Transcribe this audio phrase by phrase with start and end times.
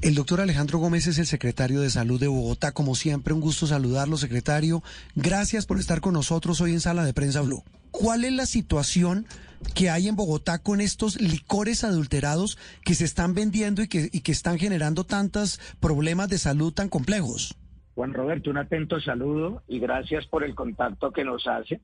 [0.00, 2.70] El doctor Alejandro Gómez es el secretario de Salud de Bogotá.
[2.70, 4.80] Como siempre, un gusto saludarlo, secretario.
[5.16, 7.64] Gracias por estar con nosotros hoy en Sala de Prensa Blue.
[7.90, 9.26] ¿Cuál es la situación
[9.74, 14.30] que hay en Bogotá con estos licores adulterados que se están vendiendo y que, que
[14.30, 17.56] están generando tantos problemas de salud tan complejos?
[17.96, 21.80] Juan Roberto, un atento saludo y gracias por el contacto que nos hace.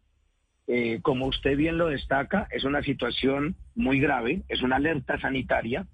[0.69, 5.89] Eh, como usted bien lo destaca, es una situación muy grave, es una alerta sanitaria.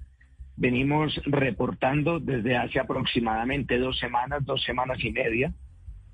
[0.61, 5.55] Venimos reportando desde hace aproximadamente dos semanas, dos semanas y media,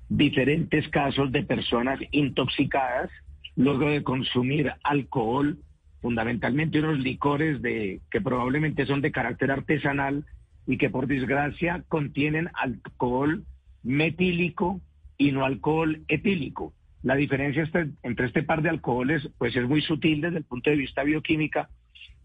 [0.07, 3.09] diferentes casos de personas intoxicadas
[3.57, 5.57] luego de consumir alcohol,
[6.01, 10.23] fundamentalmente unos licores de, que probablemente son de carácter artesanal
[10.65, 13.43] y que por desgracia contienen alcohol
[13.83, 14.79] metílico
[15.17, 16.71] y no alcohol etílico.
[17.03, 17.69] La diferencia
[18.01, 21.67] entre este par de alcoholes pues es muy sutil desde el punto de vista bioquímica,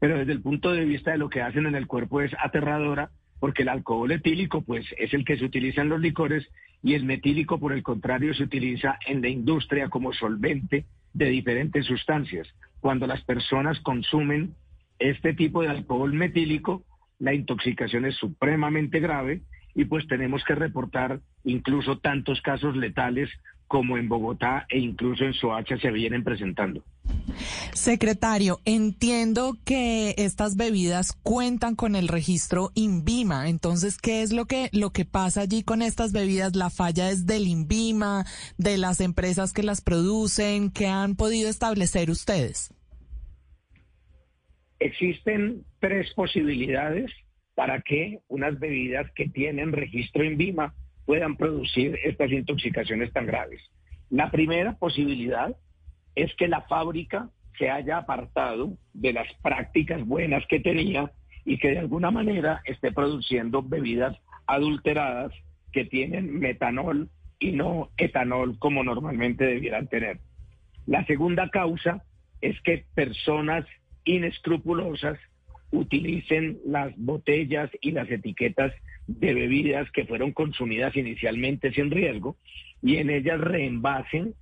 [0.03, 3.11] pero desde el punto de vista de lo que hacen en el cuerpo es aterradora,
[3.39, 6.45] porque el alcohol etílico pues es el que se utiliza en los licores
[6.83, 11.87] y el metílico por el contrario se utiliza en la industria como solvente de diferentes
[11.87, 12.49] sustancias.
[12.81, 14.57] Cuando las personas consumen
[14.99, 16.83] este tipo de alcohol metílico,
[17.21, 19.43] la intoxicación es supremamente grave
[19.73, 23.31] y pues tenemos que reportar incluso tantos casos letales
[23.69, 26.83] como en Bogotá e incluso en Soacha se vienen presentando.
[27.73, 33.49] Secretario, entiendo que estas bebidas cuentan con el registro INVIMA.
[33.49, 36.55] Entonces, ¿qué es lo que lo que pasa allí con estas bebidas?
[36.55, 38.25] La falla es del INVIMA,
[38.59, 42.73] de las empresas que las producen, ¿qué han podido establecer ustedes?
[44.79, 47.11] Existen tres posibilidades
[47.55, 53.61] para que unas bebidas que tienen registro INVIMA puedan producir estas intoxicaciones tan graves.
[54.11, 55.57] La primera posibilidad
[56.15, 61.11] es que la fábrica se haya apartado de las prácticas buenas que tenía
[61.45, 65.33] y que de alguna manera esté produciendo bebidas adulteradas
[65.73, 70.21] que tienen metanol y no etanol como normalmente debieran tener.
[70.87, 72.05] La segunda causa
[72.41, 73.65] es que personas
[74.05, 75.19] inescrupulosas
[75.71, 78.73] utilicen las botellas y las etiquetas
[79.07, 82.37] de bebidas que fueron consumidas inicialmente sin riesgo
[82.83, 84.35] y en ellas reenvasen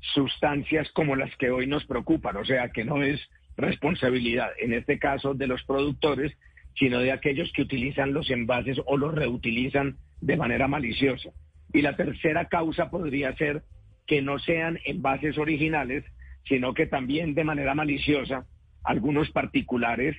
[0.00, 3.20] sustancias como las que hoy nos preocupan, o sea que no es
[3.56, 6.32] responsabilidad, en este caso de los productores,
[6.76, 11.30] sino de aquellos que utilizan los envases o los reutilizan de manera maliciosa.
[11.72, 13.62] Y la tercera causa podría ser
[14.06, 16.04] que no sean envases originales,
[16.44, 18.46] sino que también de manera maliciosa
[18.84, 20.16] algunos particulares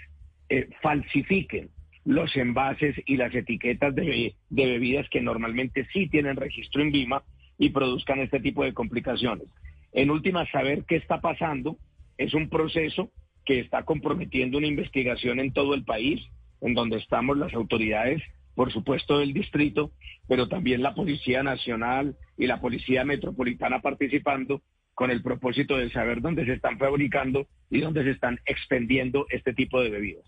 [0.50, 1.70] eh, falsifiquen
[2.06, 7.24] los envases y las etiquetas de, bebidas que normalmente sí tienen registro en Vima
[7.58, 9.48] y produzcan este tipo de complicaciones.
[9.94, 11.78] En última, saber qué está pasando
[12.18, 13.12] es un proceso
[13.46, 16.22] que está comprometiendo una investigación en todo el país,
[16.62, 18.22] en donde estamos las autoridades,
[18.54, 19.92] por supuesto, del distrito,
[20.28, 24.62] pero también la Policía Nacional y la Policía Metropolitana participando
[24.94, 29.54] con el propósito de saber dónde se están fabricando y dónde se están expendiendo este
[29.54, 30.26] tipo de bebidas.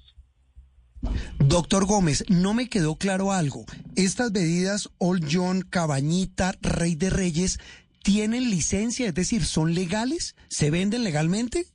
[1.39, 3.65] Doctor Gómez, no me quedó claro algo.
[3.95, 7.59] ¿Estas bebidas Old John, Cabañita, Rey de Reyes
[8.03, 9.07] tienen licencia?
[9.07, 10.35] Es decir, ¿son legales?
[10.47, 11.65] ¿Se venden legalmente?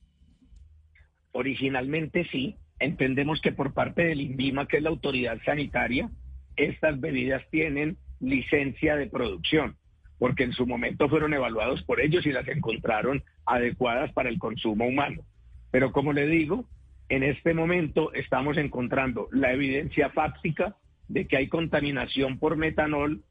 [1.33, 2.57] Originalmente sí.
[2.79, 6.11] Entendemos que por parte del INVIMA, que es la autoridad sanitaria,
[6.57, 9.77] estas bebidas tienen licencia de producción,
[10.19, 14.87] porque en su momento fueron evaluados por ellos y las encontraron adecuadas para el consumo
[14.87, 15.23] humano.
[15.71, 16.69] Pero como le digo,
[17.09, 20.77] en este momento estamos encontrando la evidencia fáctica
[21.09, 23.23] de que hay contaminación por metanol,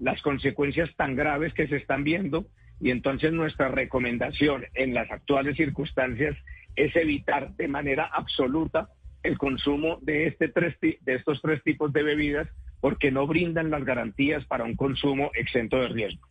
[0.00, 2.46] las consecuencias tan graves que se están viendo
[2.80, 6.36] y entonces nuestra recomendación en las actuales circunstancias
[6.74, 8.88] es evitar de manera absoluta
[9.22, 12.48] el consumo de, este tres, de estos tres tipos de bebidas
[12.80, 16.26] porque no brindan las garantías para un consumo exento de riesgo.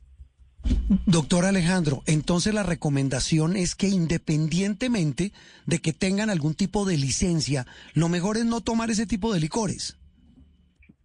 [1.05, 5.31] Doctor Alejandro, entonces la recomendación es que independientemente
[5.67, 9.39] de que tengan algún tipo de licencia, lo mejor es no tomar ese tipo de
[9.39, 9.97] licores.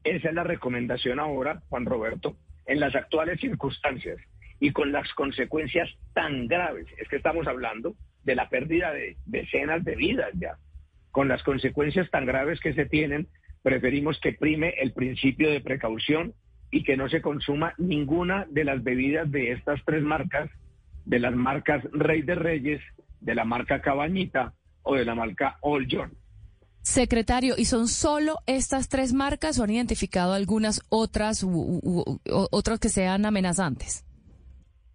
[0.03, 4.19] Esa es la recomendación ahora, Juan Roberto, en las actuales circunstancias
[4.61, 6.87] y con las consecuencias tan graves.
[6.99, 7.95] Es que estamos hablando
[8.25, 10.57] de la pérdida de decenas de vidas ya.
[11.11, 13.29] Con las consecuencias tan graves que se tienen,
[13.63, 16.35] preferimos que prime el principio de precaución
[16.71, 20.51] y que no se consuma ninguna de las bebidas de estas tres marcas,
[21.05, 22.81] de las marcas Rey de Reyes,
[23.21, 26.13] de la marca Cabañita o de la marca All John.
[26.85, 31.43] Secretario, ¿y son solo estas tres marcas o han identificado algunas otras
[32.31, 34.05] otras que sean amenazantes?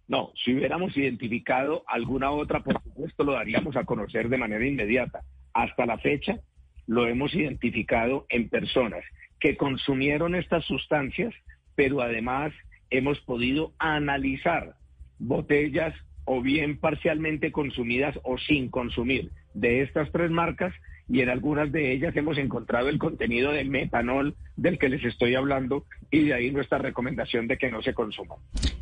[0.06, 5.22] No, si hubiéramos identificado alguna otra, por supuesto lo daríamos a conocer de manera inmediata.
[5.52, 6.38] Hasta la fecha
[6.86, 9.02] lo hemos identificado en personas
[9.40, 11.34] que consumieron estas sustancias,
[11.74, 12.52] pero además
[12.90, 14.76] hemos podido analizar
[15.18, 15.92] botellas
[16.24, 20.72] o bien parcialmente consumidas o sin consumir de estas tres marcas
[21.10, 25.34] y en algunas de ellas hemos encontrado el contenido de metanol del que les estoy
[25.34, 28.36] hablando y de ahí nuestra recomendación de que no se consuma.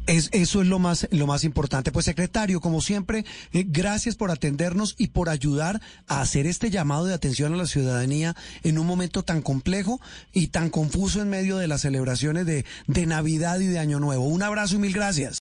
[0.07, 1.93] Es, eso es lo más, lo más importante.
[1.93, 7.07] Pues secretario, como siempre, eh, gracias por atendernos y por ayudar a hacer este llamado
[7.07, 10.01] de atención a la ciudadanía en un momento tan complejo
[10.33, 14.27] y tan confuso en medio de las celebraciones de, de Navidad y de Año Nuevo.
[14.27, 15.37] Un abrazo y mil gracias.